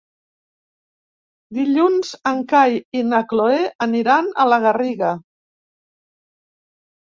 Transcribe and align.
Dilluns 1.57 2.13
en 2.31 2.41
Cai 2.55 2.73
i 3.01 3.05
na 3.11 3.21
Cloè 3.35 3.61
aniran 3.89 4.33
a 4.41 4.49
la 4.55 4.61
Garriga. 4.67 5.15